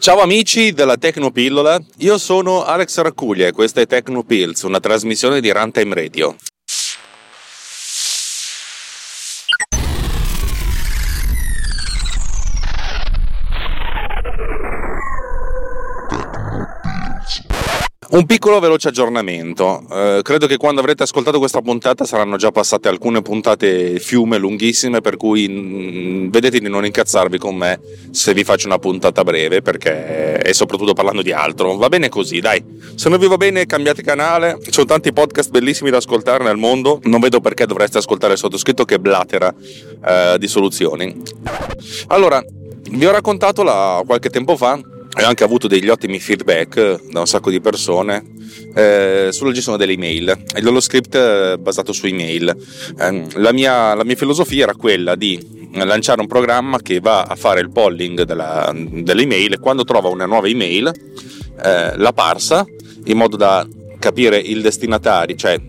[0.00, 5.52] Ciao amici della Tecnopillola, io sono Alex Raccuglia e questa è Tecnopills, una trasmissione di
[5.52, 6.34] Runtime Radio.
[18.12, 19.84] Un piccolo veloce aggiornamento.
[19.90, 25.00] Eh, credo che quando avrete ascoltato questa puntata saranno già passate alcune puntate fiume lunghissime,
[25.00, 27.80] per cui mh, mm, vedete di non incazzarvi con me
[28.10, 31.74] se vi faccio una puntata breve, perché e soprattutto parlando di altro.
[31.76, 32.62] Va bene così, dai.
[32.96, 34.58] Se non vi va bene, cambiate canale.
[34.62, 37.00] Ci sono tanti podcast bellissimi da ascoltare nel mondo.
[37.04, 39.54] Non vedo perché dovreste ascoltare il sottoscritto che blatera
[40.04, 41.16] eh, di soluzioni.
[42.08, 42.44] Allora,
[42.90, 44.78] vi ho raccontato la, qualche tempo fa
[45.20, 48.40] ho anche avuto degli ottimi feedback da un sacco di persone.
[48.74, 50.28] Eh, sulla gestione delle email.
[50.54, 52.56] E dello script eh, basato su email.
[52.98, 57.34] Eh, la, mia, la, mia, filosofia era quella di lanciare un programma che va a
[57.34, 59.54] fare il polling della, delle email.
[59.54, 60.90] E quando trova una nuova email
[61.62, 62.64] eh, la parsa
[63.04, 63.66] in modo da
[63.98, 65.60] capire il destinatario, cioè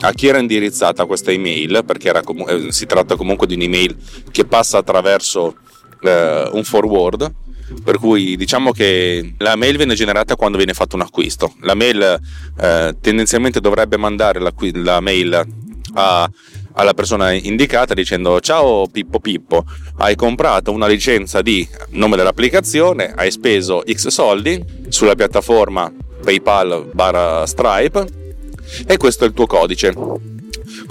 [0.00, 3.96] a chi era indirizzata questa email, perché com- eh, si tratta comunque di un'email
[4.30, 5.56] che passa attraverso
[6.02, 7.40] eh, un forward
[7.82, 11.54] per cui diciamo che la mail viene generata quando viene fatto un acquisto.
[11.60, 12.20] La mail
[12.60, 15.46] eh, tendenzialmente dovrebbe mandare la, la mail
[15.94, 16.30] a,
[16.74, 19.64] alla persona indicata dicendo ciao Pippo Pippo,
[19.98, 27.46] hai comprato una licenza di nome dell'applicazione, hai speso X soldi sulla piattaforma PayPal barra
[27.46, 28.20] Stripe
[28.86, 29.92] e questo è il tuo codice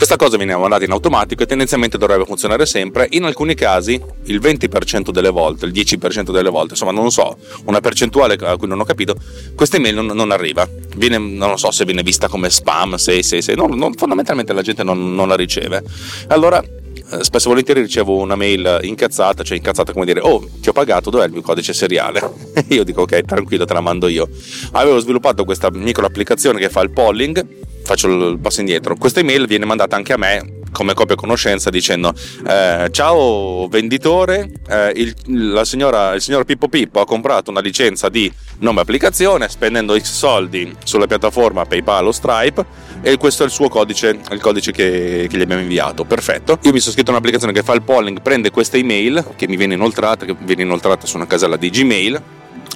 [0.02, 3.06] questa cosa viene mandata in automatico e tendenzialmente dovrebbe funzionare sempre.
[3.12, 7.38] In alcuni casi, il 20% delle volte, il 10% delle volte, insomma, non lo so,
[7.66, 9.14] una percentuale a cui non ho capito,
[9.54, 10.68] questa email non, non arriva.
[10.96, 14.54] Viene, non lo so se viene vista come spam, se, se, se, non, non, fondamentalmente
[14.54, 15.84] la gente non, non la riceve.
[16.30, 20.70] Allora, eh, spesso e volentieri ricevo una mail incazzata, cioè incazzata come dire oh ti
[20.70, 22.28] ho pagato, dov'è il mio codice seriale?
[22.56, 24.28] E io dico ok tranquillo te la mando io.
[24.72, 28.96] Avevo sviluppato questa micro applicazione che fa il polling faccio il passo indietro.
[28.96, 32.14] Questa email viene mandata anche a me come copia conoscenza dicendo
[32.48, 38.32] eh, ciao venditore eh, il, signora, il signor Pippo Pippo ha comprato una licenza di
[38.60, 42.66] nome applicazione spendendo X soldi sulla piattaforma PayPal o Stripe
[43.02, 46.72] e questo è il suo codice il codice che, che gli abbiamo inviato perfetto io
[46.72, 50.26] mi sono scritto un'applicazione che fa il polling prende questa email che mi viene inoltrata
[50.26, 52.22] che viene inoltrata su una casella di Gmail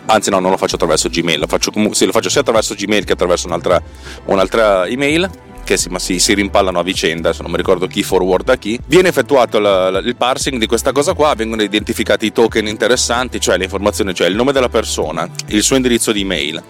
[0.07, 2.75] anzi no non lo faccio attraverso Gmail lo faccio, comunque, sì, lo faccio sia attraverso
[2.75, 3.81] Gmail che attraverso un'altra,
[4.25, 5.29] un'altra email
[5.65, 8.79] che si, si, si, rimpallano a vicenda, adesso non mi ricordo chi forward a chi,
[8.85, 13.41] viene effettuato la, la, il parsing di questa cosa qua, vengono identificati i token interessanti,
[13.41, 16.63] cioè le informazioni, cioè il nome della persona, il suo indirizzo di email,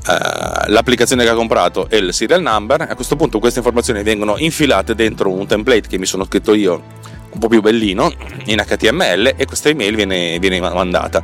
[0.00, 2.80] Uh, l'applicazione che ha comprato e il serial number.
[2.80, 6.82] A questo punto queste informazioni vengono infilate dentro un template che mi sono scritto io,
[7.30, 8.10] un po' più bellino,
[8.46, 11.22] in HTML e questa email viene, viene mandata.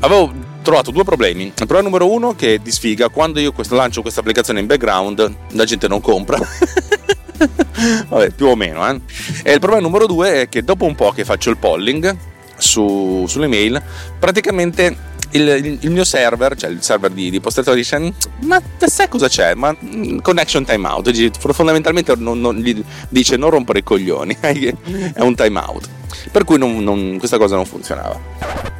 [0.00, 0.32] Avevo
[0.68, 1.44] trovato due problemi.
[1.44, 5.34] Il problema numero uno che di sfiga, quando io questo, lancio questa applicazione in background,
[5.52, 6.38] la gente non compra.
[8.08, 9.00] Vabbè, più o meno, eh.
[9.44, 12.14] E il problema numero due è che dopo un po' che faccio il polling
[12.58, 13.82] su, sulle mail,
[14.18, 19.28] praticamente il, il, mio server, cioè il server di, di postazione dice ma sai cosa
[19.28, 19.54] c'è?
[19.54, 25.34] Ma mm, connection timeout fondamentalmente non, non, gli dice non rompere i coglioni è un
[25.34, 25.86] timeout
[26.32, 28.18] per cui non, questa cosa non funzionava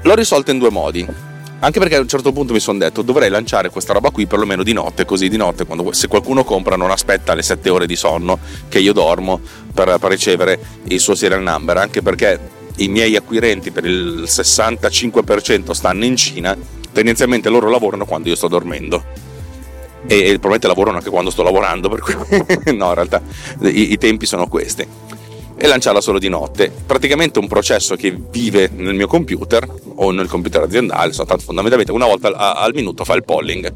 [0.03, 1.07] l'ho risolto in due modi
[1.61, 4.63] anche perché a un certo punto mi sono detto dovrei lanciare questa roba qui perlomeno
[4.63, 7.97] di notte, così di notte quando, se qualcuno compra non aspetta le 7 ore di
[7.97, 8.39] sonno
[8.69, 9.41] che io dormo
[9.75, 15.73] per, per ricevere il suo serial number, anche perché i miei acquirenti per il 65%
[15.73, 16.57] stanno in Cina,
[16.93, 19.27] tendenzialmente loro lavorano quando io sto dormendo.
[20.07, 22.15] E, e probabilmente lavorano anche quando sto lavorando, per cui
[22.77, 23.21] no, in realtà
[23.63, 24.87] i, i tempi sono questi
[25.59, 26.73] e lanciarla solo di notte.
[26.87, 29.67] Praticamente un processo che vive nel mio computer
[29.97, 33.75] o nel computer aziendale, tanto fondamentalmente una volta al minuto fa il polling.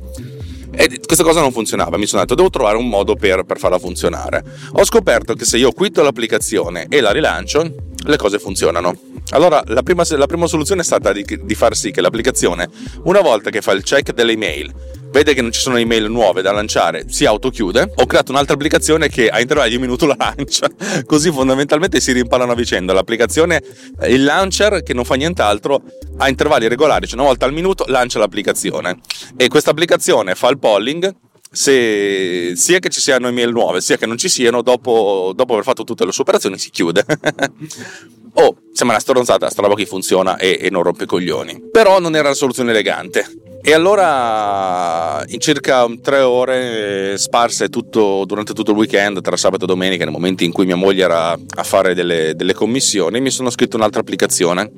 [0.74, 3.78] E questa cosa non funzionava, mi sono detto devo trovare un modo per, per farla
[3.78, 4.42] funzionare.
[4.72, 7.74] Ho scoperto che se io quitto l'applicazione e la rilancio,
[8.04, 8.96] le cose funzionano.
[9.30, 12.70] Allora la prima, la prima soluzione è stata di, di far sì che l'applicazione,
[13.04, 14.72] una volta che fa il check delle email,
[15.12, 17.92] vede che non ci sono email nuove da lanciare, si autochiude.
[17.96, 20.68] Ho creato un'altra applicazione che a intervalli di un minuto la lancia,
[21.06, 22.92] così fondamentalmente si rimpallano a vicenda.
[22.92, 23.62] L'applicazione,
[24.08, 25.82] il launcher che non fa nient'altro,
[26.16, 28.98] a intervalli regolari, cioè una volta al minuto, lancia l'applicazione.
[29.36, 31.14] E questa applicazione fa il polling
[31.54, 35.64] se sia che ci siano email nuove, sia che non ci siano, dopo, dopo aver
[35.64, 37.04] fatto tutte le sue operazioni si chiude.
[38.34, 41.68] oh, sembra una stronzata, sta roba che funziona e, e non rompe coglioni.
[41.70, 43.51] Però non era la soluzione elegante.
[43.64, 49.66] E allora in circa tre ore sparse tutto, durante tutto il weekend, tra sabato e
[49.68, 53.50] domenica, nei momenti in cui mia moglie era a fare delle, delle commissioni, mi sono
[53.50, 54.72] scritto un'altra applicazione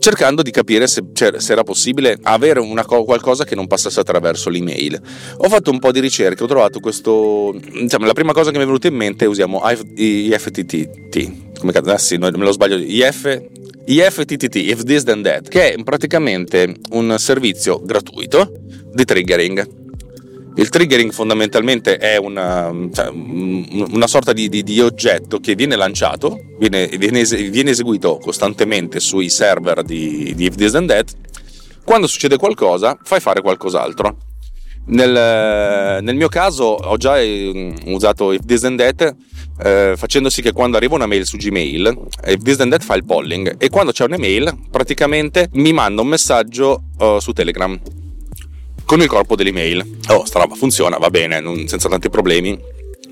[0.00, 4.50] cercando di capire se, cioè, se era possibile avere una, qualcosa che non passasse attraverso
[4.50, 5.00] l'email.
[5.36, 8.64] Ho fatto un po' di ricerche, ho trovato questo, diciamo, la prima cosa che mi
[8.64, 9.60] è venuta in mente è usiamo
[9.94, 13.40] IFTTT, come cazzo, ah, sì, me lo sbaglio, IF,
[13.86, 18.52] IFTTT, If This Then That, che è praticamente un servizio gratuito
[18.92, 19.78] di triggering
[20.56, 26.38] il triggering fondamentalmente è una, cioè, una sorta di, di, di, oggetto che viene lanciato,
[26.58, 31.12] viene, viene, viene, eseguito costantemente sui server di, di If This and That.
[31.84, 34.16] Quando succede qualcosa, fai fare qualcos'altro.
[34.86, 39.14] Nel, nel mio caso ho già eh, usato If This and That
[39.62, 42.94] eh, facendo sì che quando arriva una mail su Gmail, If This and That fa
[42.94, 47.78] il polling e quando c'è un'email praticamente mi manda un messaggio uh, su Telegram
[48.84, 49.98] con il corpo dell'email.
[50.08, 52.58] Oh, sta roba funziona, va bene, non, senza tanti problemi.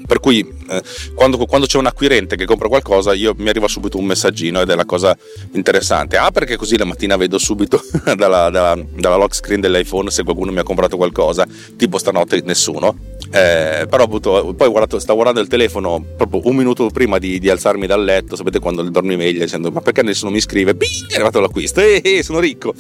[0.09, 0.41] Per cui
[0.71, 0.83] eh,
[1.15, 4.71] quando, quando, c'è un acquirente che compra qualcosa, io, mi arriva subito un messaggino ed
[4.71, 5.15] è la cosa
[5.53, 6.17] interessante.
[6.17, 7.83] Ah, perché così la mattina vedo subito
[8.17, 11.47] dalla, dalla, dalla lock screen dell'iPhone se qualcuno mi ha comprato qualcosa,
[11.77, 12.97] tipo stanotte nessuno.
[13.31, 17.51] Eh, però appunto, poi guardato, stavo guardando il telefono proprio un minuto prima di, di
[17.51, 20.75] alzarmi dal letto, sapete quando dormi meglio dicendo ma perché nessuno mi scrive?
[20.75, 22.73] Bing, è arrivato l'acquisto, eh, eh, sono ricco.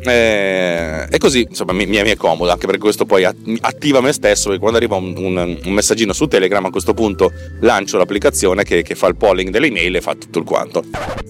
[0.00, 4.52] Eh, e così insomma mi, mi, è comodo anche perché questo poi attiva me stesso
[4.52, 8.82] e quando arriva un, un, un, messaggino su Telegram a questo punto lancio l'applicazione che,
[8.82, 10.84] che, fa il polling delle email e fa tutto il quanto.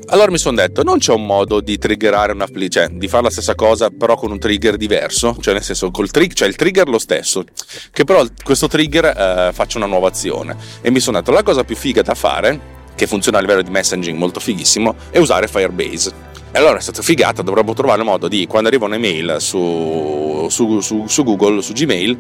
[0.07, 3.31] Allora mi sono detto non c'è un modo di triggerare una cioè di fare la
[3.31, 5.37] stessa cosa però con un trigger diverso?
[5.39, 7.45] Cioè nel senso col trig- cioè il trigger lo stesso
[7.91, 10.57] che però questo trigger eh, faccia una nuova azione.
[10.81, 13.71] E mi sono detto la cosa più figa da fare che funziona a livello di
[13.71, 16.27] messaging molto fighissimo è usare Firebase.
[16.51, 20.81] E allora è stata figata, dovremmo trovare il modo di, quando arriva un'email su, su,
[20.81, 22.19] su, su Google, su Gmail,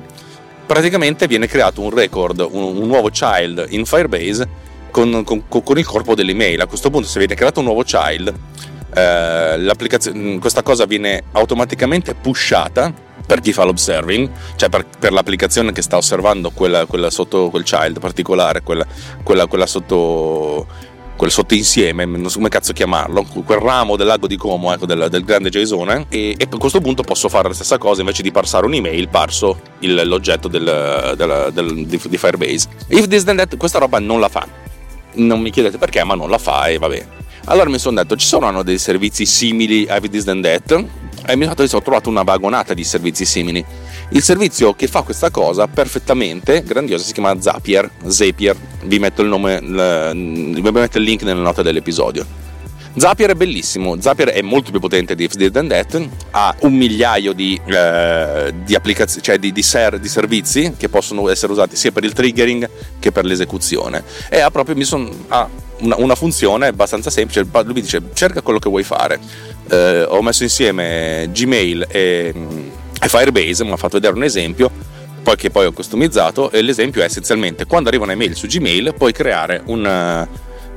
[0.68, 4.46] praticamente viene creato un record, un, un nuovo child in Firebase
[4.90, 6.60] con, con, con, il corpo dell'email.
[6.60, 8.32] A questo punto se viene creato un nuovo child,
[8.94, 12.92] eh, questa cosa viene automaticamente pushata
[13.26, 17.62] per chi fa l'observing, cioè per, per l'applicazione che sta osservando quella, quella sotto quel
[17.62, 18.86] child particolare, quella,
[19.22, 20.66] quella, quella sotto
[21.18, 25.08] quel sottoinsieme, non so come cazzo chiamarlo, quel ramo del lago di Como, ecco, del,
[25.10, 28.30] del grande Jason, e, e, a questo punto posso fare la stessa cosa, invece di
[28.30, 32.68] parsare un'email, parso il, l'oggetto del, del, del, di, di, Firebase.
[32.86, 34.46] If this then that, questa roba non la fa.
[35.14, 37.08] Non mi chiedete perché, ma non la fa e va bene.
[37.50, 40.84] Allora mi sono detto, ci sono dei servizi simili a this then that?
[41.26, 43.64] E mi sono trovato una vagonata di servizi simili
[44.10, 49.28] il servizio che fa questa cosa perfettamente grandiosa si chiama Zapier, Zapier, vi metto il
[49.28, 52.37] nome, vi metto il link nella nota dell'episodio.
[52.98, 56.74] Zapier è bellissimo, Zapier è molto più potente di If This Then That, ha un
[56.74, 61.76] migliaio di, eh, di, applicazioni, cioè di, di, ser- di, servizi che possono essere usati
[61.76, 62.68] sia per il triggering
[62.98, 64.04] che per l'esecuzione.
[64.28, 65.48] E ha proprio son, ha
[65.80, 69.18] una, una, funzione abbastanza semplice, lui mi dice cerca quello che vuoi fare.
[69.70, 72.34] Eh, ho messo insieme Gmail e
[72.98, 74.70] è Firebase, mi ha fatto vedere un esempio
[75.22, 79.12] poi che poi ho customizzato e l'esempio è essenzialmente quando arriva un'email su Gmail puoi
[79.12, 80.26] creare un,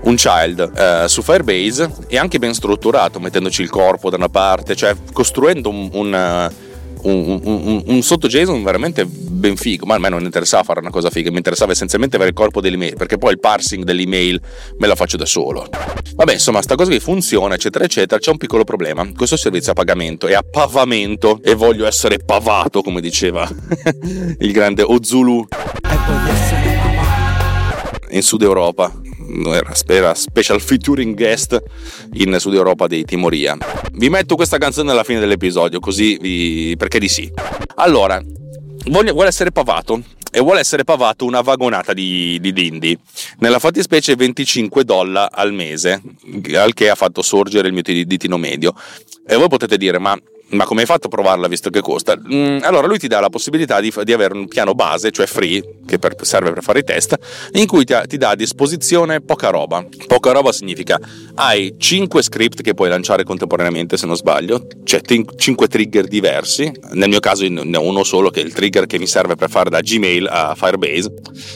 [0.04, 4.76] un child uh, su Firebase e anche ben strutturato mettendoci il corpo da una parte
[4.76, 6.70] cioè costruendo un, un uh,
[7.04, 10.90] un, un, un sotto JSON veramente ben figo, ma a me non interessava fare una
[10.90, 14.40] cosa figa, mi interessava essenzialmente avere il corpo dell'email, perché poi il parsing dell'email
[14.78, 15.68] me la faccio da solo.
[16.16, 19.10] Vabbè, insomma, sta cosa che funziona, eccetera, eccetera, c'è un piccolo problema.
[19.16, 23.50] Questo servizio a pagamento è a pavamento e voglio essere pavato, come diceva
[24.38, 25.48] il grande Ozulu
[28.10, 28.92] in Sud Europa
[29.88, 31.62] era, special featuring guest
[32.14, 33.58] in Sud Europa dei Timoria.
[33.94, 36.76] Vi metto questa canzone alla fine dell'episodio, così vi...
[36.78, 37.32] perché di sì.
[37.76, 38.22] Allora,
[38.86, 42.98] vuole, vuole essere pavato e vuole essere pavato una vagonata di, di dindi.
[43.40, 46.02] Nella fattispecie 25 dollari al mese,
[46.54, 48.74] al che ha fatto sorgere il mio ditino medio.
[49.28, 50.18] E voi potete dire, ma
[50.52, 52.16] ma come hai fatto a provarla visto che costa?
[52.18, 55.80] Mm, allora lui ti dà la possibilità di, di, avere un piano base, cioè free,
[55.86, 57.18] che per, serve per fare i test,
[57.54, 59.86] in cui ti, ti, dà a disposizione poca roba.
[60.08, 61.00] Poca roba significa
[61.36, 67.10] hai 5 script che puoi lanciare contemporaneamente se non sbaglio, cioè 5 trigger diversi, nel
[67.10, 69.70] mio caso ne ho uno solo che è il trigger che mi serve per fare
[69.70, 71.14] da Gmail a Firebase,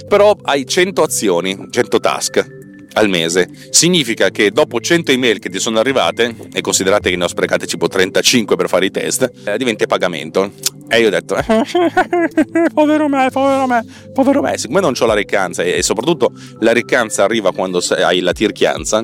[0.07, 2.54] però hai 100 azioni, 100 task
[2.95, 3.49] al mese.
[3.69, 7.65] Significa che dopo 100 email che ti sono arrivate, e considerate che ne ho sprecate
[7.65, 10.51] tipo 35 per fare i test, eh, diventa pagamento.
[10.87, 11.35] E io ho detto,
[12.73, 17.23] povero me, povero me, povero me, siccome non ho la riccanza e soprattutto la riccanza
[17.23, 19.03] arriva quando hai la tirchianza,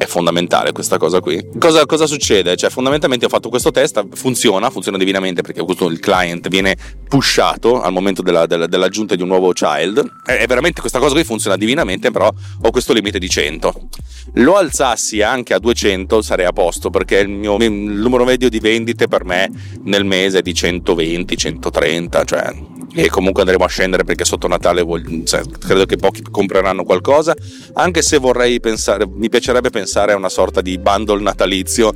[0.00, 1.46] è fondamentale questa cosa qui.
[1.58, 2.56] Cosa, cosa, succede?
[2.56, 6.74] Cioè, fondamentalmente ho fatto questo test, funziona, funziona divinamente perché il client viene
[7.06, 10.02] pushato al momento della, della, dell'aggiunta di un nuovo child.
[10.26, 12.30] E veramente questa cosa qui funziona divinamente, però
[12.62, 13.88] ho questo limite di 100.
[14.36, 18.58] Lo alzassi anche a 200 sarei a posto perché il mio il numero medio di
[18.58, 19.50] vendite per me
[19.84, 22.54] nel mese è di 120, 130, cioè
[22.92, 27.34] e comunque andremo a scendere perché sotto Natale voglio, cioè, credo che pochi compreranno qualcosa.
[27.74, 31.94] Anche se vorrei pensare mi piacerebbe pensare a una sorta di bundle natalizio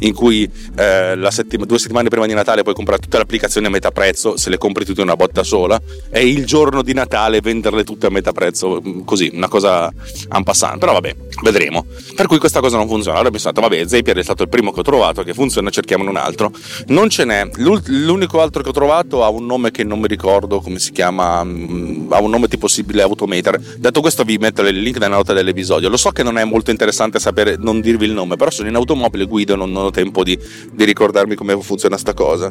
[0.00, 3.70] in cui eh, settima, due settimane prima di Natale puoi comprare tutte le applicazioni a
[3.70, 7.40] metà prezzo se le compri tutte in una botta sola e il giorno di Natale
[7.40, 9.90] venderle tutte a metà prezzo mm, così una cosa
[10.30, 10.78] en passant.
[10.78, 11.86] Però vabbè vedremo.
[12.14, 13.16] Per cui questa cosa non funziona.
[13.16, 15.70] Allora mi sono detto vabbè Zapier è stato il primo che ho trovato che funziona
[15.70, 16.52] cerchiamone un altro.
[16.88, 17.48] Non ce n'è.
[17.56, 20.90] L'unico altro che ho trovato ha un nome che non mi ricordo ricordo come si
[20.90, 23.58] chiama, mm, ha un nome tipo simile Autometer.
[23.78, 25.88] Detto questo vi metto il link nella nota dell'episodio.
[25.88, 28.74] Lo so che non è molto interessante sapere, non dirvi il nome, però sono in
[28.74, 30.38] automobile, guido, non, non ho tempo di,
[30.72, 32.50] di, ricordarmi come funziona sta cosa.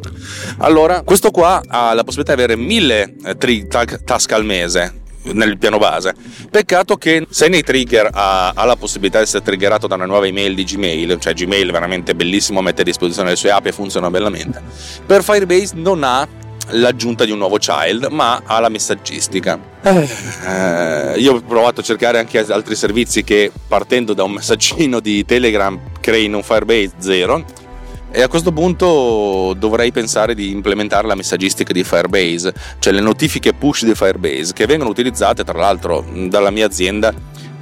[0.60, 5.02] Allora, questo qua ha la possibilità di avere 1000 eh, tri- task al mese,
[5.34, 6.14] nel piano base.
[6.50, 10.26] Peccato che se nei trigger ha, ha, la possibilità di essere triggerato da una nuova
[10.26, 14.10] email di Gmail, cioè Gmail veramente bellissimo, mette a disposizione le sue api e funziona
[14.10, 14.62] bellamente.
[15.06, 16.28] Per Firebase non ha
[16.70, 19.60] l'aggiunta di un nuovo child, ma ha la messaggistica.
[19.84, 25.26] Eh, io ho provato a cercare anche altri servizi che partendo da un messaggino di
[25.26, 27.46] Telegram creino un Firebase 0
[28.16, 33.54] e a questo punto dovrei pensare di implementare la messaggistica di Firebase, cioè le notifiche
[33.54, 37.12] push di Firebase che vengono utilizzate tra l'altro dalla mia azienda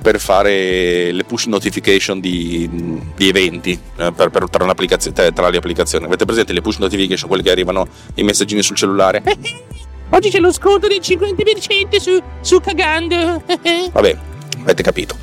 [0.01, 2.67] per fare le push notification di,
[3.15, 6.05] di eventi eh, per, per, tra, tra, le applicazioni.
[6.05, 9.21] Avete presente le push notification, quelle che arrivano i messaggini sul cellulare?
[10.13, 13.43] Oggi c'è lo sconto del 50% su, su Cagando.
[13.93, 14.17] Vabbè,
[14.63, 15.15] avete capito.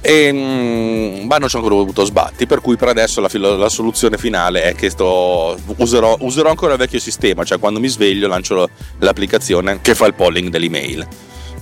[0.00, 3.68] E, mh, ma non ci ho ancora avuto sbatti, per cui per adesso la, la
[3.70, 8.28] soluzione finale è che sto, userò, userò, ancora il vecchio sistema, cioè quando mi sveglio
[8.28, 11.08] lancio l'applicazione che fa il polling dell'email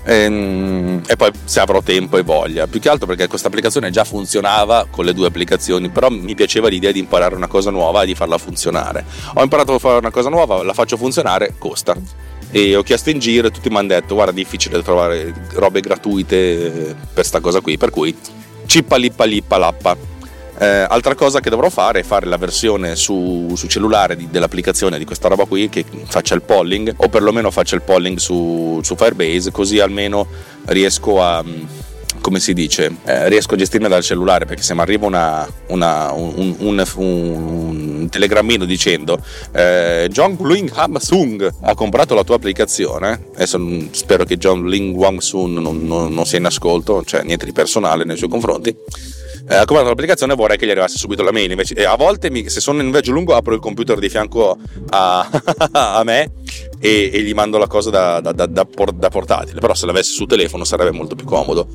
[0.04, 2.66] e, ehm, e, poi se avrò tempo e voglia.
[2.66, 6.68] Più che altro perché questa applicazione già funzionava con le due applicazioni, però mi piaceva
[6.68, 9.04] l'idea di imparare una cosa nuova e di farla funzionare.
[9.34, 11.96] Ho imparato a fare una cosa nuova, la faccio funzionare, costa.
[12.50, 16.94] E ho chiesto in giro e tutti mi hanno detto guarda difficile trovare robe gratuite
[17.12, 18.14] per sta cosa qui, per cui
[18.66, 20.11] cippa lippa lippa lappa
[20.58, 24.98] eh, altra cosa che dovrò fare è fare la versione su, su cellulare di, dell'applicazione
[24.98, 28.94] di questa roba qui che faccia il polling o perlomeno faccia il polling su, su
[28.94, 30.26] Firebase così almeno
[30.66, 31.42] riesco a
[32.20, 36.12] come si dice, eh, riesco a gestirmi dal cellulare perché se mi arriva una, una,
[36.12, 39.18] un, un, un, telegrammino dicendo
[39.52, 44.94] eh, John Ling Ham Sung ha comprato la tua applicazione, adesso spero che John Ling
[44.94, 48.74] Wang Sun non, non, non sia in ascolto, cioè niente di personale nei suoi confronti
[49.48, 52.48] eh, comprato l'applicazione vorrei che gli arrivasse subito la mail invece eh, a volte mi,
[52.48, 54.56] se sono in viaggio lungo apro il computer di fianco
[54.90, 55.28] a,
[55.72, 56.32] a me
[56.78, 60.26] e, e, gli mando la cosa da, da, da, da, portatile però se l'avessi su
[60.26, 61.68] telefono sarebbe molto più comodo.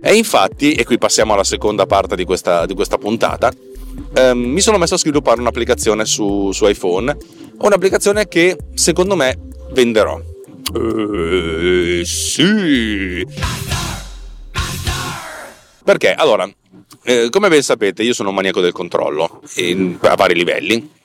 [0.00, 3.52] E infatti e qui passiamo alla seconda parte di questa, di questa puntata
[4.14, 7.16] ehm, mi sono messo a sviluppare un'applicazione su, su iPhone
[7.58, 9.36] un'applicazione che secondo me
[9.72, 10.20] venderò.
[10.74, 13.26] Eh, sì.
[15.84, 16.12] Perché?
[16.12, 16.48] Allora,
[17.02, 20.96] eh, come ben sapete, io sono un maniaco del controllo in, a vari livelli.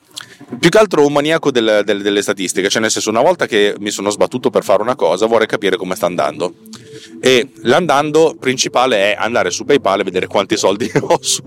[0.59, 3.75] Più che altro un maniaco del, del, delle statistiche, cioè nel senso una volta che
[3.79, 6.53] mi sono sbattuto per fare una cosa vorrei capire come sta andando
[7.19, 11.43] e l'andando principale è andare su PayPal e vedere quanti soldi ho su.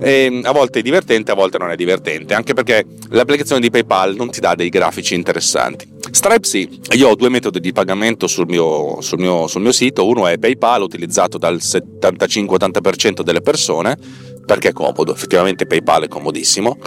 [0.00, 4.14] E a volte è divertente, a volte non è divertente, anche perché l'applicazione di PayPal
[4.14, 5.88] non ti dà dei grafici interessanti.
[6.10, 10.06] Stripe sì, io ho due metodi di pagamento sul mio, sul mio, sul mio sito,
[10.06, 13.96] uno è PayPal utilizzato dal 75-80% delle persone
[14.44, 16.78] perché è comodo, effettivamente PayPal è comodissimo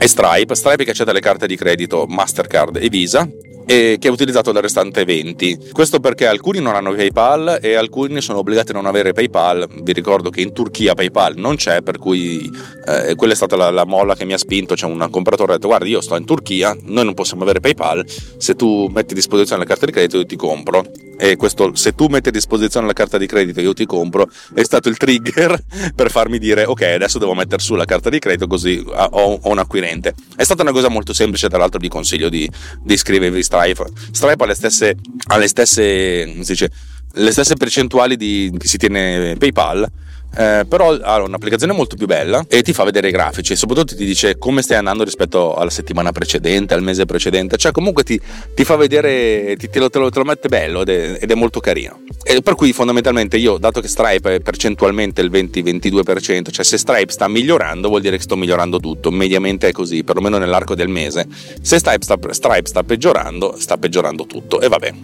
[0.00, 3.28] e Stripe, Stripe che accetta le carte di credito Mastercard e Visa
[3.70, 5.68] e che ha utilizzato il restante 20.
[5.72, 9.68] Questo perché alcuni non hanno PayPal e alcuni sono obbligati a non avere PayPal.
[9.82, 12.50] Vi ricordo che in Turchia PayPal non c'è, per cui
[12.86, 14.74] eh, quella è stata la, la, molla che mi ha spinto.
[14.74, 17.60] C'è un compratore che ha detto: Guarda, io sto in Turchia, noi non possiamo avere
[17.60, 18.06] PayPal.
[18.38, 21.07] Se tu metti a disposizione la carta di credito, io ti compro.
[21.20, 24.62] E questo, se tu metti a disposizione la carta di credito, io ti compro, è
[24.62, 25.60] stato il trigger
[25.94, 29.50] per farmi dire: Ok, adesso devo mettere su la carta di credito, così ho, ho
[29.50, 30.14] un acquirente.
[30.36, 32.48] È stata una cosa molto semplice, tra l'altro, vi consiglio di,
[32.82, 33.84] di iscrivervi Stripe.
[34.12, 34.96] Stripe ha le stesse,
[35.26, 36.70] ha le stesse, dice,
[37.14, 39.90] le stesse percentuali di, che si tiene PayPal
[40.36, 43.96] eh, però ha un'applicazione molto più bella e ti fa vedere i grafici e soprattutto
[43.96, 48.20] ti dice come stai andando rispetto alla settimana precedente, al mese precedente, cioè comunque ti,
[48.54, 51.30] ti fa vedere, ti, te, lo, te, lo, te, lo, mette bello ed è, ed
[51.30, 52.02] è, molto carino.
[52.22, 57.12] E per cui fondamentalmente io, dato che Stripe è percentualmente il 20-22%, cioè se Stripe
[57.12, 61.26] sta migliorando vuol dire che sto migliorando tutto, mediamente è così, perlomeno nell'arco del mese.
[61.60, 64.94] Se Stripe sta, Stripe sta peggiorando, sta peggiorando tutto e vabbè,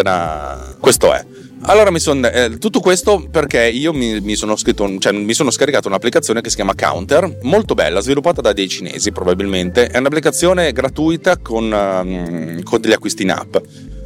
[0.00, 1.35] una, questo è.
[1.62, 2.28] Allora mi sono.
[2.28, 6.50] Eh, tutto questo perché io mi, mi, sono scritto, cioè, mi sono scaricato un'applicazione che
[6.50, 9.86] si chiama Counter, molto bella, sviluppata da dei cinesi probabilmente.
[9.86, 13.56] È un'applicazione gratuita con, um, con degli acquisti in app.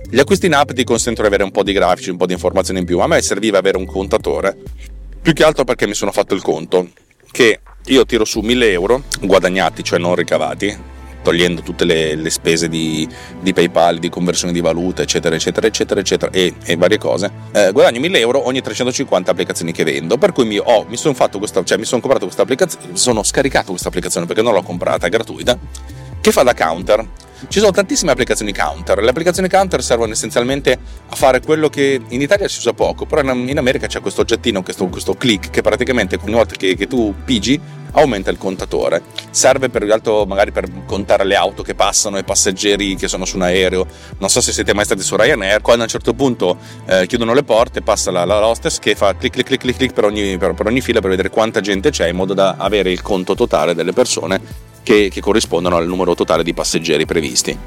[0.08, 2.32] Gli acquisti in app ti consentono di avere un po' di grafici, un po' di
[2.32, 3.00] informazioni in più.
[3.00, 4.56] A me serviva avere un contatore,
[5.20, 6.88] più che altro perché mi sono fatto il conto
[7.30, 10.76] che io tiro su 1000 euro guadagnati, cioè non ricavati,
[11.22, 13.08] togliendo tutte le, le spese di,
[13.40, 17.70] di, PayPal, di conversione di valuta, eccetera, eccetera, eccetera, eccetera, e, e varie cose, eh,
[17.72, 20.18] guadagno 1000 euro ogni 350 applicazioni che vendo.
[20.18, 23.22] Per cui mi, oh, mi sono fatto questa, cioè mi sono comprato questa applicazione, sono
[23.22, 25.58] scaricato questa applicazione perché non l'ho comprata, è gratuita,
[26.20, 27.06] che fa da counter.
[27.48, 29.02] Ci sono tantissime applicazioni counter.
[29.02, 33.22] Le applicazioni counter servono essenzialmente a fare quello che in Italia si usa poco, però
[33.32, 37.14] in America c'è questo oggettino, questo, questo click, che praticamente ogni volta che, che tu
[37.24, 37.58] pigi
[37.92, 39.02] aumenta il contatore.
[39.30, 43.24] Serve per l'altro magari per contare le auto che passano e i passeggeri che sono
[43.24, 43.86] su un aereo.
[44.18, 47.32] Non so se siete mai stati su Ryanair, quando a un certo punto eh, chiudono
[47.32, 50.36] le porte, passa la, la hostess che fa clic clic clic clic, clic per, ogni,
[50.36, 53.34] per, per ogni fila per vedere quanta gente c'è in modo da avere il conto
[53.34, 57.58] totale delle persone che, che corrispondono al numero totale di passeggeri previsti.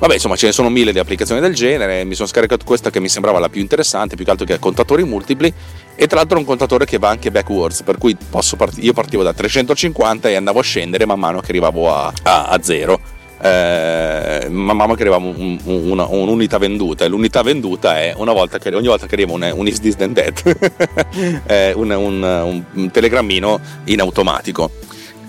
[0.00, 2.04] Vabbè, insomma, ce ne sono mille di applicazioni del genere.
[2.04, 4.58] Mi sono scaricato questa che mi sembrava la più interessante, più che altro che ha
[4.58, 5.52] contatori multipli.
[5.94, 8.16] E tra l'altro è un contatore che va anche backwards, per cui
[8.56, 12.46] part- io partivo da 350 e andavo a scendere man mano che arrivavo a, a,
[12.46, 12.98] a zero.
[13.42, 17.04] Eh, man mano che arrivavo un, un, un'unità venduta.
[17.04, 20.14] E l'unità venduta è volta che, ogni volta che arriva un, un Is This Then
[20.14, 21.42] Dead,
[21.92, 24.70] un, un telegrammino in automatico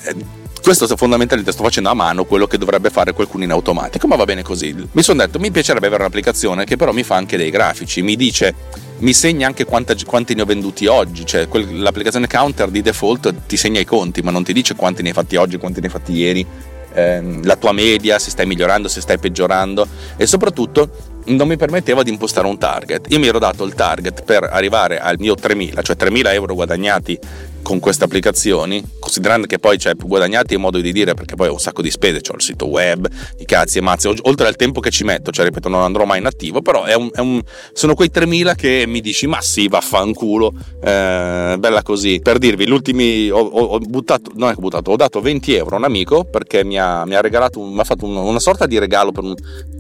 [0.04, 4.15] eh, questo fondamentalmente sto facendo a mano quello che dovrebbe fare qualcuno in automatico, ma
[4.15, 4.75] va bene così.
[4.91, 8.16] Mi sono detto, mi piacerebbe avere un'applicazione che però mi fa anche dei grafici, mi
[8.16, 8.53] dice,
[9.00, 13.57] mi segna anche quanta, quanti ne ho venduti oggi, cioè l'applicazione Counter di default ti
[13.57, 15.92] segna i conti, ma non ti dice quanti ne hai fatti oggi, quanti ne hai
[15.92, 16.46] fatti ieri,
[16.94, 20.90] ehm, la tua media, se stai migliorando, se stai peggiorando e soprattutto
[21.25, 23.07] non mi permetteva di impostare un target.
[23.09, 27.20] Io mi ero dato il target per arrivare al mio 3.000, cioè 3.000 euro guadagnati
[27.61, 31.47] con queste applicazioni, considerando che poi c'è più guadagnati in modo di dire perché poi
[31.47, 34.55] ho un sacco di spese, ho il sito web, i cazzi e mazzi, oltre al
[34.55, 37.19] tempo che ci metto, cioè ripeto non andrò mai in attivo, però è un, è
[37.19, 37.41] un,
[37.74, 43.29] sono quei 3000 che mi dici ma sì vaffanculo, eh, bella così, per dirvi l'ultimi
[43.29, 46.24] ho, ho, buttato, non è che ho buttato, ho dato 20 euro a un amico
[46.24, 49.35] perché mi ha, mi ha regalato, mi ha fatto un, una sorta di regalo, un,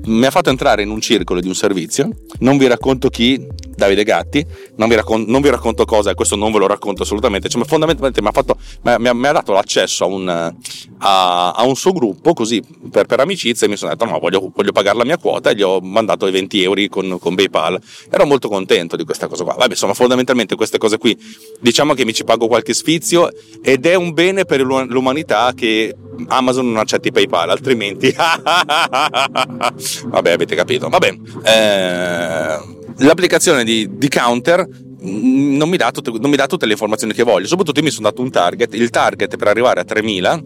[0.05, 2.09] mi ha fatto entrare in un circolo di un servizio,
[2.39, 6.51] non vi racconto chi, Davide Gatti, non vi, racconto, non vi racconto cosa, questo non
[6.51, 10.03] ve lo racconto assolutamente, cioè, fondamentalmente mi ha, fatto, mi, ha, mi ha, dato l'accesso
[10.03, 14.05] a un, a, a un, suo gruppo così per, per, amicizia e mi sono detto
[14.05, 17.17] no voglio, voglio, pagare la mia quota e gli ho mandato i 20 euro con,
[17.19, 17.79] con, PayPal.
[18.09, 19.53] Ero molto contento di questa cosa qua.
[19.53, 21.17] Vabbè, insomma fondamentalmente queste cose qui
[21.59, 23.29] diciamo che mi ci pago qualche sfizio
[23.61, 25.95] ed è un bene per l'umanità che
[26.27, 28.13] Amazon non accetti PayPal altrimenti
[30.05, 32.59] vabbè avete capito vabbè eh,
[32.97, 34.67] l'applicazione di, di Counter
[35.01, 37.47] non mi, tutte, non mi, dà tutte le informazioni che voglio.
[37.47, 38.75] Soprattutto io mi sono dato un target.
[38.75, 40.43] Il target per arrivare a 3000,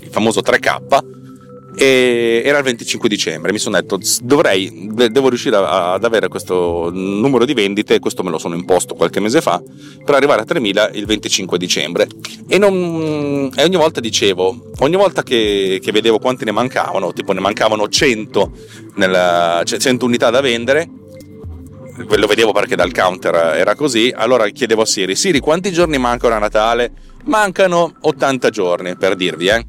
[0.00, 0.82] il famoso 3K,
[1.76, 3.52] era il 25 dicembre.
[3.52, 8.38] Mi sono detto, dovrei, devo riuscire ad avere questo numero di vendite, questo me lo
[8.38, 9.62] sono imposto qualche mese fa,
[10.04, 12.06] per arrivare a 3000 il 25 dicembre.
[12.48, 17.32] E, non, e ogni volta dicevo, ogni volta che, che, vedevo quanti ne mancavano, tipo
[17.32, 18.52] ne mancavano 100,
[18.96, 20.88] nella, cioè 100 unità da vendere,
[21.96, 26.34] lo vedevo perché dal counter era così, allora chiedevo a Siri, Siri quanti giorni mancano
[26.34, 26.92] a Natale?
[27.24, 29.66] Mancano 80 giorni, per dirvi, eh.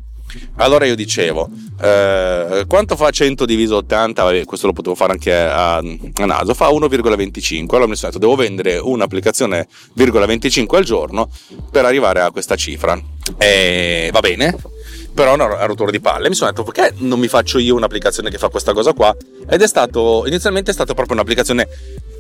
[0.58, 1.50] Allora io dicevo,
[1.82, 4.24] eh, quanto fa 100 diviso 80?
[4.24, 7.66] Vabbè, questo lo potevo fare anche a, a naso, fa 1,25.
[7.70, 9.68] Allora mi sono detto, devo vendere un'applicazione
[9.98, 11.30] 0,25 al giorno
[11.72, 13.00] per arrivare a questa cifra.
[13.38, 14.56] E va bene,
[15.14, 16.30] però è una rottura di palle.
[16.30, 19.16] Mi sono detto perché non mi faccio io un'applicazione che fa questa cosa qua?
[19.50, 21.68] Ed è stato, inizialmente è stata proprio un'applicazione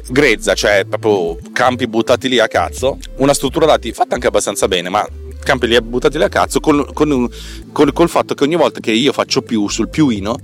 [0.08, 4.89] grezza, cioè proprio campi buttati lì a cazzo, una struttura dati fatta anche abbastanza bene,
[4.89, 5.08] ma
[5.45, 7.29] campi lì buttati lì a cazzo con, con,
[7.71, 10.38] con, col fatto che ogni volta che io faccio più sul piuino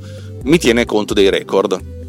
[0.43, 1.99] mi tiene conto dei record.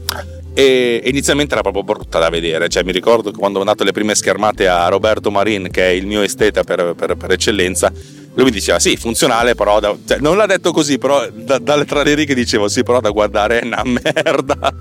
[0.54, 4.14] E inizialmente era proprio brutta da vedere, cioè mi ricordo quando ho dato le prime
[4.14, 7.90] schermate a Roberto Marin, che è il mio esteta per, per, per eccellenza,
[8.34, 11.84] lui mi diceva sì, funzionale, però da, cioè, non l'ha detto così, però da, dalle
[11.84, 14.74] tra le righe dicevo sì, però da guardare è una merda.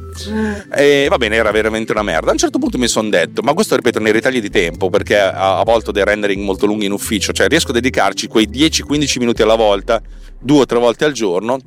[0.74, 2.30] E va bene, era veramente una merda.
[2.30, 5.20] A un certo punto mi sono detto, ma questo ripeto nei ritagli di tempo, perché
[5.20, 8.48] a, a volte ho dei rendering molto lunghi in ufficio, cioè riesco a dedicarci quei
[8.50, 10.02] 10-15 minuti alla volta,
[10.40, 11.60] due o tre volte al giorno,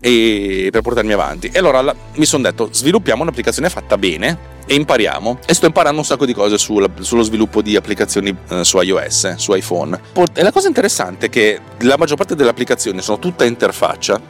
[0.00, 1.50] per portarmi avanti.
[1.52, 5.38] E allora mi sono detto, sviluppiamo un'applicazione fatta bene e impariamo.
[5.46, 9.34] E sto imparando un sacco di cose sulla, sullo sviluppo di applicazioni eh, su iOS,
[9.36, 9.98] su iPhone.
[10.32, 14.20] E la cosa interessante è che la maggior parte delle applicazioni sono tutte interfaccia,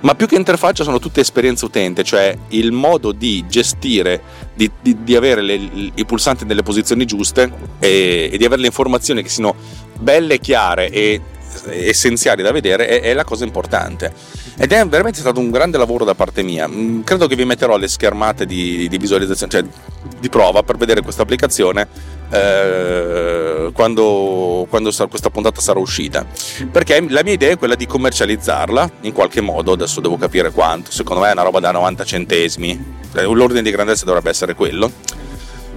[0.00, 4.22] ma più che interfaccia sono tutte esperienze utente, cioè il modo di gestire,
[4.54, 5.54] di, di, di avere le,
[5.94, 9.54] i pulsanti nelle posizioni giuste e, e di avere le informazioni che siano
[9.98, 11.20] belle, chiare e
[11.66, 14.12] essenziali da vedere è, è, la cosa importante.
[14.56, 16.68] Ed è veramente stato un grande lavoro da parte mia.
[16.68, 19.64] Mm, credo che vi metterò le schermate di, di visualizzazione cioè
[20.18, 21.88] di prova per vedere questa applicazione
[22.30, 26.26] eh, quando, quando questa puntata sarà uscita.
[26.70, 30.90] Perché la mia idea è quella di commercializzarla in qualche modo adesso devo capire quanto.
[30.90, 33.00] Secondo me è una roba da 90 centesimi.
[33.14, 34.90] Eh, l'ordine di grandezza dovrebbe essere quello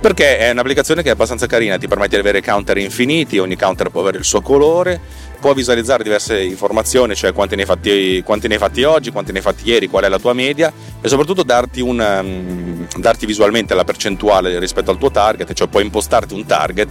[0.05, 3.89] perché è un'applicazione che è abbastanza carina, ti permette di avere counter infiniti, ogni counter
[3.89, 5.01] può avere il suo colore,
[5.39, 9.31] può visualizzare diverse informazioni, cioè quanti ne hai fatti, quanti ne hai fatti oggi, quanti
[9.31, 13.25] ne hai fatti ieri, qual è la tua media e soprattutto darti, un, um, darti
[13.25, 16.89] visualmente la percentuale rispetto al tuo target, cioè puoi impostarti un target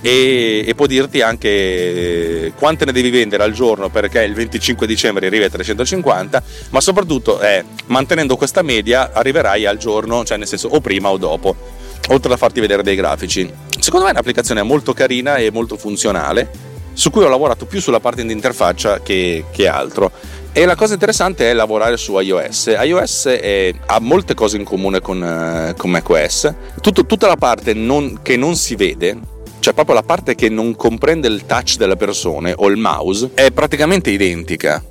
[0.00, 5.26] e, e, può dirti anche quante ne devi vendere al giorno perché il 25 dicembre
[5.26, 10.68] arrivi a 350 ma soprattutto eh, mantenendo questa media arriverai al giorno cioè nel senso
[10.68, 13.50] o prima o dopo oltre a farti vedere dei grafici.
[13.78, 16.50] Secondo me è un'applicazione molto carina e molto funzionale,
[16.92, 20.10] su cui ho lavorato più sulla parte di interfaccia che, che altro.
[20.52, 22.74] E la cosa interessante è lavorare su iOS.
[22.82, 26.52] iOS è, ha molte cose in comune con, uh, con macOS.
[26.80, 29.16] Tutto, tutta la parte non, che non si vede,
[29.60, 33.52] cioè proprio la parte che non comprende il touch della persona o il mouse, è
[33.52, 34.82] praticamente identica.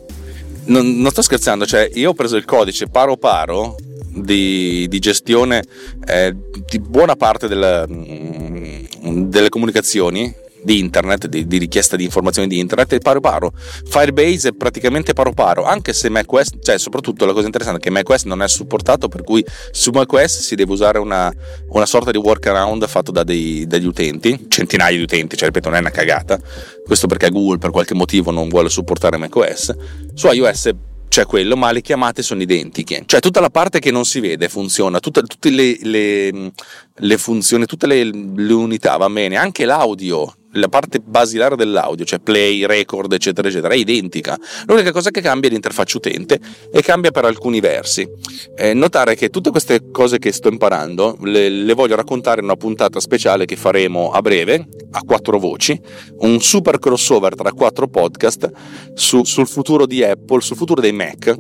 [0.66, 3.76] Non, non sto scherzando, cioè io ho preso il codice paro paro
[4.22, 5.64] di, di gestione
[6.06, 6.36] eh,
[6.68, 12.60] di buona parte della, mm, delle comunicazioni di internet, di, di, richiesta di informazioni di
[12.60, 13.52] internet è paro paro.
[13.56, 17.90] Firebase è praticamente paro paro, anche se macOS, cioè soprattutto la cosa interessante è che
[17.90, 21.32] macOS non è supportato, per cui su macOS si deve usare una,
[21.70, 25.78] una sorta di workaround fatto da dei, dagli utenti, centinaia di utenti, cioè ripeto non
[25.78, 26.40] è una cagata,
[26.86, 29.74] questo perché Google per qualche motivo non vuole supportare macOS.
[30.14, 30.72] Su iOS
[31.10, 33.04] c'è quello, ma le chiamate sono identiche.
[33.06, 36.52] Cioè tutta la parte che non si vede funziona, tutte, tutte le, le,
[36.96, 42.20] le, funzioni, tutte le, le unità va bene, anche l'audio la parte basilare dell'audio, cioè
[42.20, 44.38] play, record, eccetera, eccetera, è identica.
[44.66, 46.40] L'unica cosa che cambia è l'interfaccia utente
[46.72, 48.08] e cambia per alcuni versi.
[48.56, 52.56] Eh, notare che tutte queste cose che sto imparando le, le, voglio raccontare in una
[52.56, 55.80] puntata speciale che faremo a breve, a quattro voci,
[56.20, 58.52] un super crossover tra quattro podcast
[58.94, 61.38] su, sul futuro di Apple, sul futuro dei Mac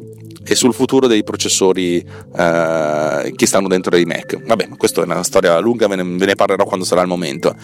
[0.49, 4.43] e sul futuro dei processori eh, che stanno dentro dei Mac.
[4.43, 7.55] Vabbè, questa è una storia lunga, ve ne, ve ne parlerò quando sarà il momento.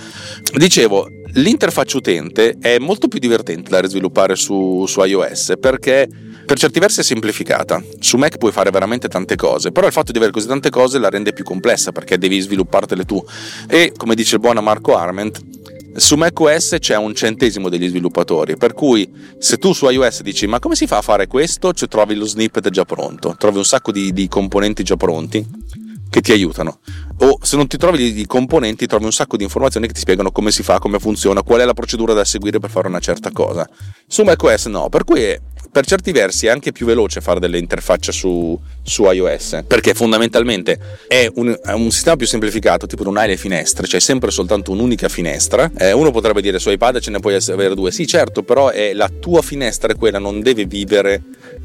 [0.54, 6.08] Dicevo, l'interfaccia utente è molto più divertente da sviluppare su, su iOS perché
[6.46, 7.82] per certi versi è semplificata.
[8.00, 11.00] Su Mac puoi fare veramente tante cose, però il fatto di avere così tante cose
[11.00, 13.24] la rende più complessa perché devi sviluppartele tu.
[13.68, 15.42] E come dice il buon Marco Arment,
[15.96, 20.60] su macOS c'è un centesimo degli sviluppatori, per cui se tu su iOS dici ma
[20.60, 23.92] come si fa a fare questo, cioè trovi lo snippet già pronto, trovi un sacco
[23.92, 25.46] di, di componenti già pronti
[26.10, 26.80] che ti aiutano.
[27.20, 30.32] O se non ti trovi i componenti, trovi un sacco di informazioni che ti spiegano
[30.32, 33.32] come si fa, come funziona, qual è la procedura da seguire per fare una certa
[33.32, 33.68] cosa.
[34.08, 35.40] Su macOS no, per cui è,
[35.72, 40.78] per certi versi è anche più veloce fare delle interfacce su, su iOS, perché fondamentalmente
[41.08, 44.72] è un, è un, sistema più semplificato, tipo non hai le finestre, c'è sempre soltanto
[44.72, 45.72] un'unica finestra.
[45.78, 48.94] Eh, uno potrebbe dire su iPad ce ne puoi avere due, sì certo, però è
[48.94, 51.22] la tua finestra è quella, non deve vivere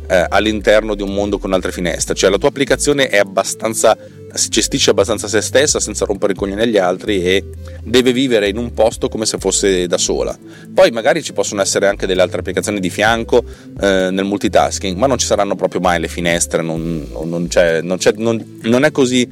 [0.08, 3.96] eh, all'interno di un mondo con altre finestre, cioè la tua applicazione è abbastanza
[4.34, 7.44] si gestisce abbastanza se stessa senza rompere i coglioni agli altri e
[7.82, 10.36] deve vivere in un posto come se fosse da sola.
[10.72, 13.42] Poi magari ci possono essere anche delle altre applicazioni di fianco
[13.80, 17.98] eh, nel multitasking, ma non ci saranno proprio mai le finestre, non, non, c'è, non,
[17.98, 19.29] c'è, non è così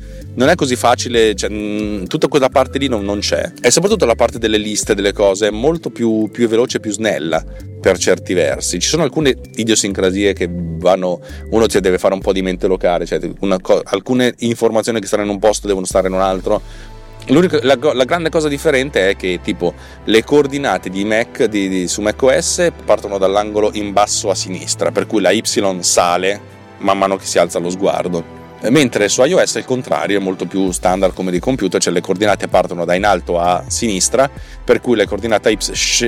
[0.46, 3.52] è così facile, cioè, mh, tutta quella parte lì non, c'è.
[3.60, 7.44] E soprattutto la parte delle liste, delle cose, è molto più, più veloce, più snella
[7.80, 8.78] per certi versi.
[8.78, 13.04] Ci sono alcune idiosincrasie che vanno, uno ci deve fare un po' di mente locale,
[13.04, 16.62] cioè una, alcune informazioni che stanno in un posto devono stare in un altro.
[17.28, 22.00] La, la, grande cosa differente è che tipo le coordinate di Mac di, di, su
[22.00, 25.42] macOS partono dall'angolo in basso a sinistra, per cui la Y
[25.80, 26.40] sale
[26.78, 28.38] man mano che si alza lo sguardo
[28.70, 32.00] mentre su iOS è il contrario, è molto più standard come di computer, cioè le
[32.00, 34.30] coordinate partono da in alto a sinistra,
[34.64, 35.58] per cui la coordinata Y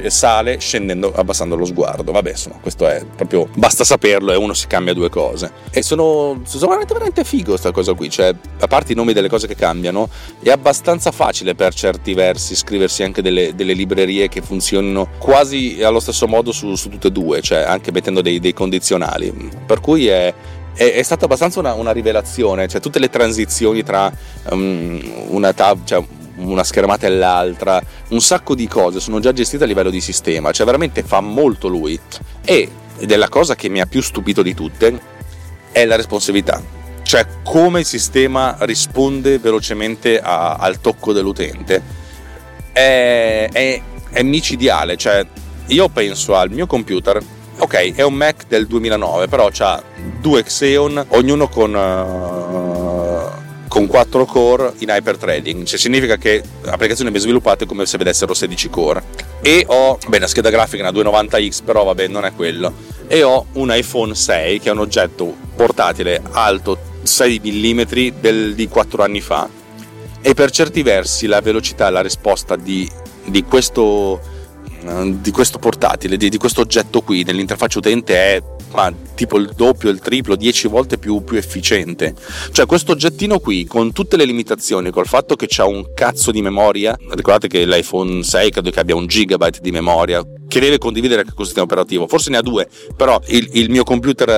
[0.09, 2.13] sale scendendo, abbassando lo sguardo.
[2.13, 5.51] Vabbè, insomma, questo è proprio, basta saperlo e uno si cambia due cose.
[5.71, 9.29] E sono, sono veramente, veramente figo questa cosa qui, cioè, a parte i nomi delle
[9.29, 10.09] cose che cambiano,
[10.43, 16.01] è abbastanza facile per certi versi scriversi anche delle, delle librerie che funzionino quasi allo
[16.01, 19.33] stesso modo su, su tutte e due, cioè anche mettendo dei, dei condizionali.
[19.65, 20.33] Per cui è
[20.75, 24.13] è, è stata abbastanza una, una, rivelazione, cioè tutte le transizioni tra
[24.51, 26.03] um, una, tab, cioè
[26.37, 30.53] una schermata e l'altra, un sacco di cose sono già gestite a livello di sistema,
[30.53, 31.99] cioè veramente fa molto lui.
[32.45, 35.01] E, ed è la cosa che mi ha più stupito di tutte,
[35.73, 36.63] è la responsività.
[37.03, 41.99] Cioè come il sistema risponde velocemente a, al tocco dell'utente.
[42.73, 45.27] È, è, è micidiale, cioè
[45.67, 47.21] io penso al mio computer
[47.61, 49.83] ok, è un Mac del 2009, però ha
[50.19, 57.21] due Xeon, ognuno con, uh, con 4 core in hyperthreading, cioè significa che applicazioni ben
[57.21, 59.03] sviluppate come se vedessero 16 core.
[59.43, 62.73] E ho, beh, la scheda grafica è una 290X, però vabbè, non è quello.
[63.07, 67.83] E ho un iPhone 6 che è un oggetto portatile alto 6 mm
[68.21, 69.49] del, di 4 anni fa.
[70.23, 72.89] E per certi versi la velocità la risposta di,
[73.25, 74.40] di questo eh,
[75.21, 79.91] di questo portatile, di, di, questo oggetto qui nell'interfaccia utente è ma, tipo il doppio,
[79.91, 82.15] il triplo, dieci volte più, più, efficiente.
[82.51, 86.41] Cioè questo oggettino qui con tutte le limitazioni, col fatto che c'ha un cazzo di
[86.41, 91.21] memoria, ricordate che l'iPhone 6 credo che abbia un gigabyte di memoria, che deve condividere
[91.21, 94.29] anche con il sistema operativo, forse ne ha due, però il, il mio computer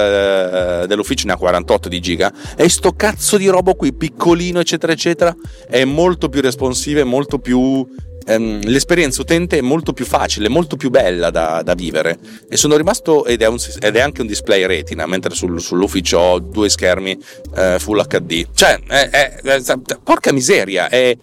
[0.82, 4.92] eh, dell'ufficio ne ha 48 di giga e sto cazzo di robo qui piccolino eccetera
[4.92, 5.34] eccetera
[5.68, 7.86] è molto più responsive, molto più
[8.26, 12.18] ehm, l'esperienza utente è molto più facile, molto più bella da, da vivere.
[12.48, 16.18] E sono rimasto ed è, un, ed è, anche un display retina mentre sul, sull'ufficio
[16.18, 17.18] ho due schermi
[17.56, 19.60] eh, full HD cioè è, è,
[20.02, 21.16] porca miseria è,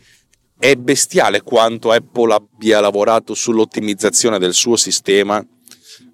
[0.58, 5.46] è bestiale quanto Apple abbia lavorato sull'ottimizzazione del suo sistema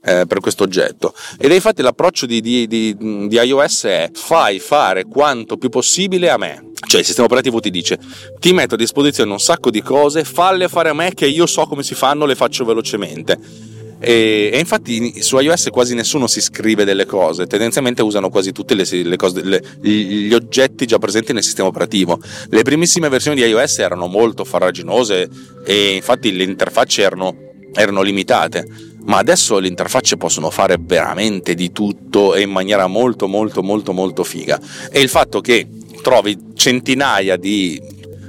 [0.06, 1.14] eh, per questo oggetto.
[1.38, 6.38] Ed infatti l'approccio di, di, di, di, iOS è fai fare quanto più possibile a
[6.38, 6.72] me.
[6.88, 7.98] Cioè il sistema operativo ti dice
[8.40, 11.66] ti metto a disposizione un sacco di cose, falle fare a me che io so
[11.66, 13.74] come si fanno, le faccio velocemente.
[13.98, 18.76] E, e, infatti su iOS quasi nessuno si scrive delle cose, tendenzialmente usano quasi tutti
[18.76, 22.20] gli oggetti già presenti nel sistema operativo.
[22.50, 25.28] Le primissime versioni di iOS erano molto farraginose
[25.66, 27.36] e infatti le interfacce erano,
[27.74, 33.28] erano limitate ma adesso le interfacce possono fare veramente di tutto e in maniera molto
[33.28, 34.60] molto molto molto figa.
[34.92, 35.68] E il fatto che
[36.02, 37.82] trovi centinaia di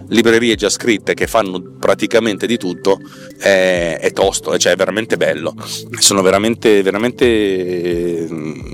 [0.08, 3.00] librerie già scritte che fanno praticamente di tutto
[3.38, 5.54] è, è tosto, cioè è veramente bello.
[5.98, 8.26] Sono veramente veramente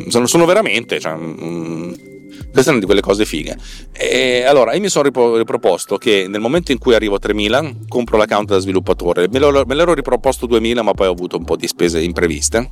[0.08, 1.92] sono, sono veramente cioè, mm,
[2.52, 3.56] questa una di quelle cose fighe.
[3.92, 8.18] E allora, io mi sono riproposto che nel momento in cui arrivo a 3000 compro
[8.18, 9.28] l'account da sviluppatore.
[9.30, 12.70] Me, me l'ero riproposto 2000, ma poi ho avuto un po' di spese impreviste.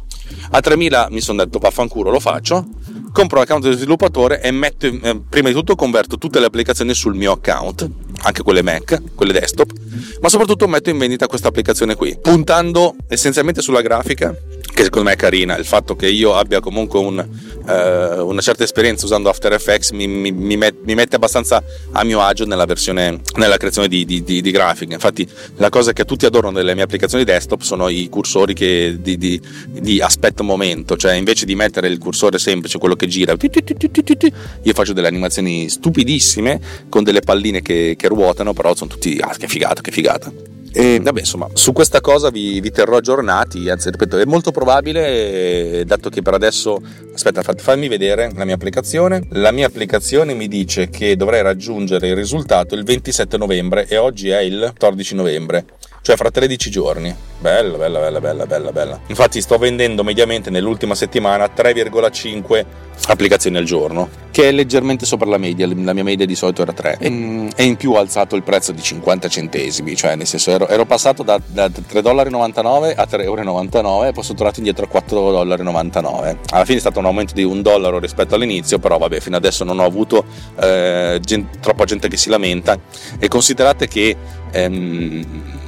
[0.51, 2.67] A 3000 mi sono detto vaffanculo, lo faccio.
[3.13, 7.15] Compro l'account da sviluppatore e metto, eh, prima di tutto converto tutte le applicazioni sul
[7.15, 7.89] mio account,
[8.23, 9.73] anche quelle Mac, quelle desktop,
[10.21, 14.33] ma soprattutto metto in vendita questa applicazione qui, puntando essenzialmente sulla grafica
[14.81, 15.57] che secondo me è carina.
[15.57, 17.27] Il fatto che io abbia comunque un,
[17.67, 22.05] eh, una certa esperienza usando After Effects mi, mi, mi, met, mi, mette abbastanza a
[22.05, 24.95] mio agio nella, versione, nella creazione di, di, di, di, grafica.
[24.95, 29.41] Infatti, la cosa che tutti adorano delle mie applicazioni desktop sono i cursori che, di,
[29.69, 34.93] di aspetto momento, cioè invece di mettere il cursore semplice, quello che gira, io faccio
[34.93, 39.81] delle animazioni stupidissime con delle palline che, che ruotano, però sono tutti, ah, che figata,
[39.81, 40.50] che figata.
[40.73, 43.69] E vabbè, insomma, su questa cosa vi, vi, terrò aggiornati.
[43.69, 46.81] Anzi, ripeto, è molto probabile, dato che per adesso.
[47.13, 49.27] Aspetta, fammi vedere la mia applicazione.
[49.31, 54.29] La mia applicazione mi dice che dovrei raggiungere il risultato il 27 novembre e oggi
[54.29, 55.65] è il 14 novembre.
[56.03, 57.15] Cioè fra 13 giorni.
[57.39, 59.01] Bella, bella, bella, bella, bella, bella.
[59.07, 62.65] Infatti sto vendendo mediamente nell'ultima settimana 3,5
[63.07, 66.73] applicazioni al giorno, che è leggermente sopra la media, la mia media di solito era
[66.73, 66.99] 3.
[67.01, 70.69] E, e in più ho alzato il prezzo di 50 centesimi, cioè nel senso ero,
[70.69, 76.37] ero passato da, da 3,99 a 3,99 e poi sono tornato indietro a 4,99.
[76.51, 79.65] Alla fine è stato un aumento di un dollaro rispetto all'inizio, però vabbè, fino adesso
[79.65, 80.25] non ho avuto
[80.61, 82.79] eh, gente, troppa gente che si lamenta
[83.19, 84.17] e considerate che
[84.51, 85.59] ehm,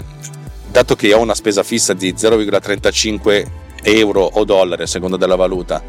[0.72, 3.46] dato che ho una spesa fissa di 0,35
[3.82, 5.82] euro o dollari a seconda della valuta,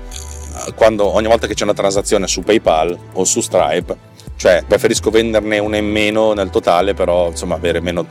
[0.76, 5.58] quando, ogni volta che c'è una transazione su PayPal o su Stripe, cioè preferisco venderne
[5.60, 8.06] una in meno nel totale, però insomma avere meno,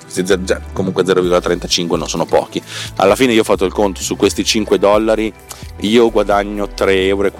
[0.72, 2.62] comunque 0,35 non sono pochi.
[2.96, 5.32] Alla fine io ho fatto il conto su questi 5 dollari,
[5.80, 7.30] io guadagno 3,40 euro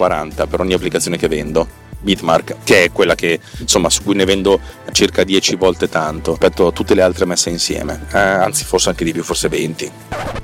[0.47, 4.59] per ogni applicazione che vendo Bitmark, che è quella che, insomma, su cui ne vendo
[4.91, 9.03] circa 10 volte tanto rispetto a tutte le altre messe insieme, eh, anzi forse anche
[9.03, 9.91] di più, forse 20.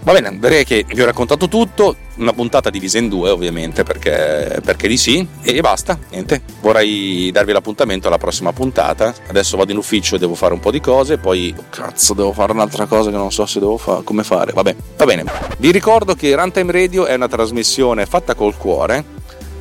[0.01, 4.59] Va bene, direi che vi ho raccontato tutto, una puntata divisa in due ovviamente perché,
[4.63, 5.27] perché di sì.
[5.41, 10.35] E basta, niente, vorrei darvi l'appuntamento alla prossima puntata, adesso vado in ufficio e devo
[10.35, 13.45] fare un po' di cose, poi oh, cazzo devo fare un'altra cosa che non so
[13.45, 15.23] se devo fare, come fare, vabbè, va bene.
[15.57, 19.17] Vi ricordo che Runtime Radio è una trasmissione fatta col cuore,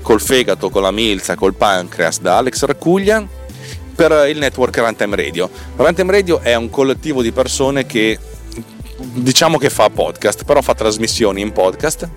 [0.09, 3.23] col fegato, con la milza, col pancreas da Alex Raccuglia
[3.94, 5.51] per il network Runtime Radio.
[5.77, 8.18] Runtime Radio è un collettivo di persone che
[8.97, 12.09] diciamo che fa podcast, però fa trasmissioni in podcast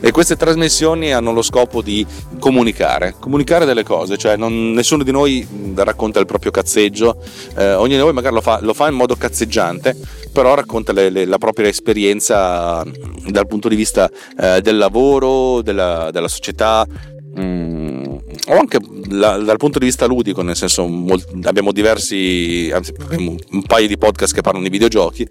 [0.00, 2.06] e queste trasmissioni hanno lo scopo di
[2.38, 7.16] comunicare, comunicare delle cose, cioè non, nessuno di noi racconta il proprio cazzeggio,
[7.56, 9.96] eh, ognuno di noi magari lo fa, lo fa, in modo cazzeggiante,
[10.30, 12.84] però racconta le, le, la propria esperienza
[13.28, 16.86] dal punto di vista eh, del lavoro, della, della società,
[17.36, 18.16] Mm,
[18.48, 18.78] o anche
[19.10, 23.86] la, dal punto di vista ludico, nel senso molti, abbiamo diversi, anzi abbiamo un paio
[23.86, 25.28] di podcast che parlano di videogiochi,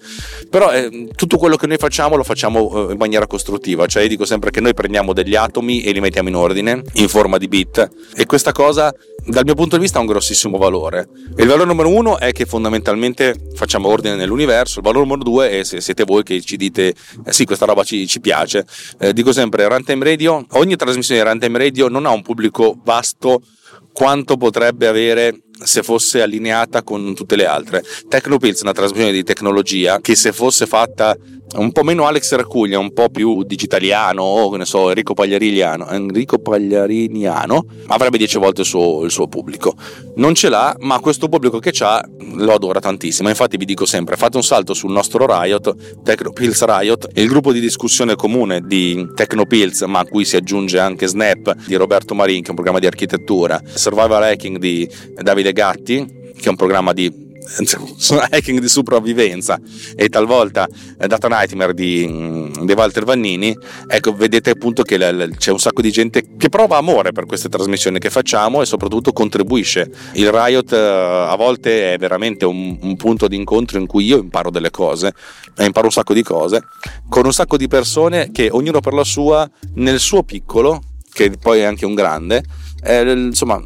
[0.49, 4.09] però eh, tutto quello che noi facciamo lo facciamo eh, in maniera costruttiva, cioè io
[4.09, 7.47] dico sempre che noi prendiamo degli atomi e li mettiamo in ordine in forma di
[7.47, 8.93] bit e questa cosa
[9.25, 11.07] dal mio punto di vista ha un grossissimo valore.
[11.37, 15.63] Il valore numero uno è che fondamentalmente facciamo ordine nell'universo, il valore numero due è
[15.63, 16.93] se siete voi che ci dite
[17.25, 18.65] eh sì questa roba ci, ci piace.
[18.99, 23.41] Eh, dico sempre Runtime Radio, ogni trasmissione di Runtime Radio non ha un pubblico vasto
[23.93, 27.83] quanto potrebbe avere se fosse allineata con tutte le altre.
[28.07, 31.15] Tecnopills è una trasmissione di tecnologia che se fosse fatta
[31.55, 35.89] un po' meno Alex Raccuglia, un po' più digitaliano o che ne so, Enrico Pagliariniano,
[35.89, 39.75] Enrico Pagliariniano avrebbe 10 volte il suo, il suo, pubblico.
[40.15, 42.03] Non ce l'ha, ma questo pubblico che c'ha
[42.35, 43.29] lo adora tantissimo.
[43.29, 47.59] Infatti vi dico sempre, fate un salto sul nostro Riot, Tecnopills Riot, il gruppo di
[47.59, 52.47] discussione comune di Tecnopills, ma a cui si aggiunge anche Snap di Roberto Marin, che
[52.47, 56.05] è un programma di architettura, Survival Hacking di Davide Gatti,
[56.37, 57.23] che è un programma di
[58.31, 59.59] hacking di sopravvivenza.
[59.95, 60.67] E talvolta
[60.99, 63.55] eh, Data Nightmare di, mm, di, Walter Vannini.
[63.87, 64.97] Ecco vedete appunto che
[65.37, 69.11] c'è un sacco di gente che prova amore per queste trasmissioni che facciamo e soprattutto
[69.11, 69.89] contribuisce.
[70.13, 74.17] Il Riot eh, a volte è veramente un, un punto di incontro in cui io
[74.17, 75.13] imparo delle cose
[75.55, 76.63] e imparo un sacco di cose
[77.09, 81.59] con un sacco di persone che ognuno per la sua nel suo piccolo che poi
[81.59, 82.43] è anche un grande
[82.83, 83.61] eh, insomma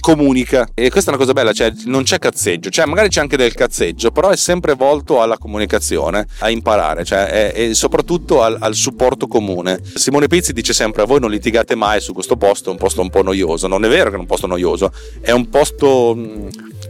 [0.00, 0.68] comunica.
[0.74, 2.70] E questa è una cosa bella cioè non c'è cazzeggio.
[2.70, 7.52] Cioè magari c'è anche del cazzeggio però è sempre volto alla comunicazione a imparare cioè,
[7.54, 9.80] e, soprattutto al, al, supporto comune.
[9.94, 13.00] Simone Pizzi dice sempre a voi non litigate mai su questo posto è un posto
[13.00, 13.66] un po' noioso.
[13.66, 16.16] Non è vero che è un posto noioso è un posto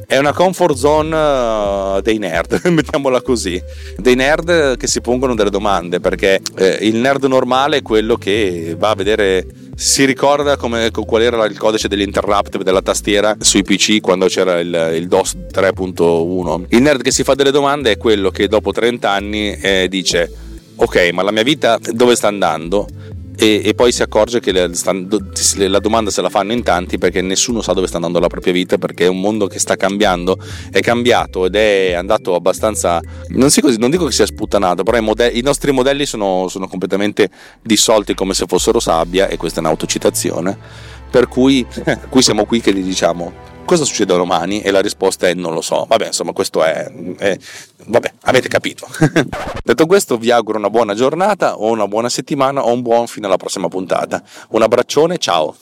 [0.07, 3.61] è una comfort zone uh, dei nerd, mettiamola così,
[3.99, 8.75] dei nerd che si pongono delle domande, perché eh, il nerd normale è quello che
[8.79, 9.47] va a vedere
[9.79, 14.95] si ricorda come, qual era il codice dell'interrupt della tastiera sui PC quando c'era il,
[14.97, 16.65] il, DOS 3.1.
[16.71, 20.33] Il nerd che si fa delle domande è quello che dopo 30 anni eh, dice
[20.75, 22.89] ok ma la mia vita dove sta andando?
[23.41, 24.69] E, e, poi si accorge che le,
[25.69, 28.53] la domanda se la fanno in tanti perché nessuno sa dove sta andando la propria
[28.53, 30.37] vita perché è un mondo che sta cambiando,
[30.73, 35.03] è cambiato ed è andato abbastanza, non, così, non dico che sia sputtanato, però i,
[35.03, 37.31] modelli, i nostri modelli sono, sono completamente
[37.63, 40.59] dissolti come se fossero sabbia e questa è un'autocitazione,
[41.09, 41.65] per cui,
[42.11, 44.63] qui siamo qui che gli diciamo cosa succede domani?
[44.63, 45.85] E la risposta è non lo so.
[45.87, 47.39] Vabbè, insomma, questo è, è
[47.85, 48.89] vabbè, avete capito.
[49.63, 53.27] Detto questo, vi auguro una buona giornata o una buona settimana o un buon fino
[53.27, 54.23] alla prossima puntata.
[54.51, 55.55] Un abbraccione, ciao.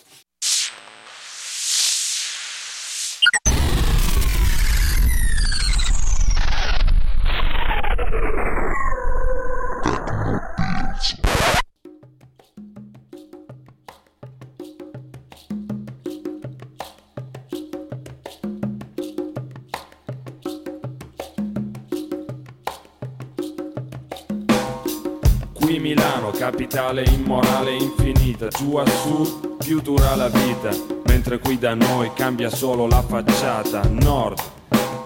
[25.67, 30.71] Qui Milano, capitale immorale infinita, giù a sud più dura la vita,
[31.07, 34.41] mentre qui da noi cambia solo la facciata, nord,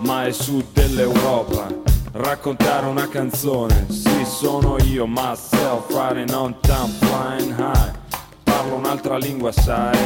[0.01, 1.67] ma è sud dell'Europa.
[2.13, 7.93] Raccontare una canzone, sì sono io, myself, riding on town, flying high.
[8.45, 9.97] Parlo un'altra lingua, sai?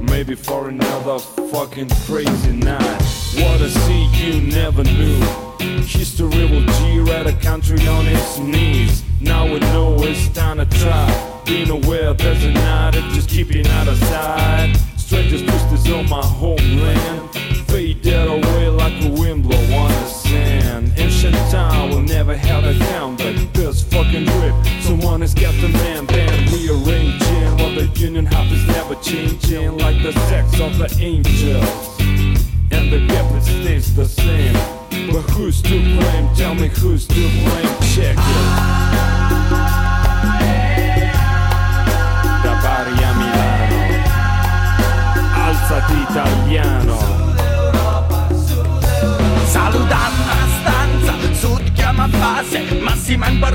[0.00, 1.18] Maybe for another
[1.50, 3.02] fucking crazy night.
[3.34, 5.49] What a sea you never knew.
[5.90, 9.02] History will G-rat a country on its knees.
[9.20, 11.42] Now we know it's time to try.
[11.44, 14.76] Being aware there's an addict, just keeping out of sight.
[14.96, 17.30] Strangers twisters on my homeland.
[17.66, 20.92] Faded away like a wind blow on the sand.
[20.96, 24.54] Ancient time will never have a down, but this fucking grip.
[24.80, 27.58] Someone has got the man band rearranging.
[27.58, 32.00] While the union half is never changing, like the sex of the angels.
[32.70, 34.79] And the gap stays the same.
[35.12, 36.28] But who's to blame?
[36.36, 37.80] Tell me who's to blame.
[37.94, 38.46] Check it.
[42.44, 43.80] Da Bari a Milano.
[45.34, 46.98] Alzati italiano.
[49.46, 53.49] Salutando a stanza, sud chiama base, massima importanza,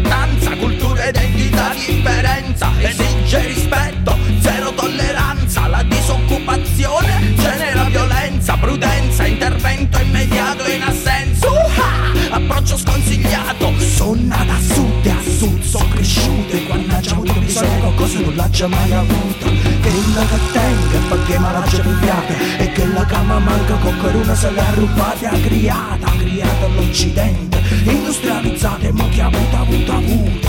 [15.76, 19.46] sono cresciuto e quando c'è avuto bisogno qualcosa non l'ha già mai avuto,
[19.82, 24.36] che la che tenga perché me l'ha già e che la cama manca con una
[24.36, 30.48] se l'ha rubata, criata, criata all'occidente, industrializzata e mo che ha avuto, avuto, avuto,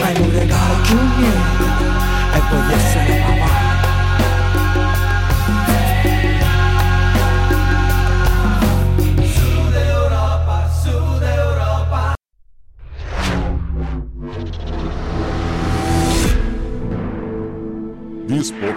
[0.00, 1.64] ma non regalo più niente,
[2.34, 3.65] e voglio essere papà.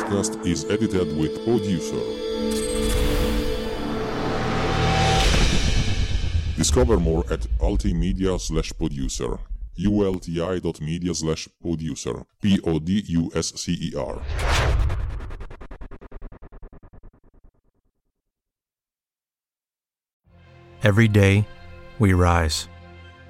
[0.10, 2.02] Podcast is edited with Producer.
[6.58, 9.40] Discover more at ultimedia slash producer.
[9.80, 12.26] ulti.media slash producer.
[12.42, 14.22] P-O-D-U-S-C-E-R.
[20.82, 21.48] Every day,
[22.00, 22.68] we rise,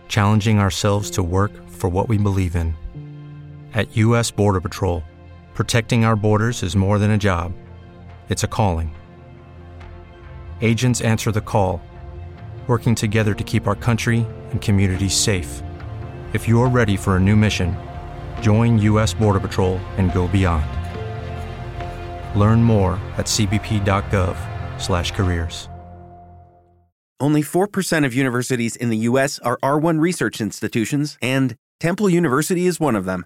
[0.08, 2.74] challenging ourselves to work for what we believe in.
[3.74, 4.32] At U.S.
[4.32, 5.04] Border Patrol,
[5.60, 7.52] protecting our borders is more than a job,
[8.30, 8.96] it's a calling.
[10.62, 11.82] Agents answer the call,
[12.68, 15.62] working together to keep our country and communities safe.
[16.32, 17.76] If you're ready for a new mission,
[18.40, 19.14] join U.S.
[19.14, 20.66] Border Patrol and go beyond.
[22.40, 25.68] Learn more at cbp.gov/careers.
[27.20, 29.40] Only 4% of universities in the U.S.
[29.40, 33.26] are R1 research institutions, and Temple University is one of them.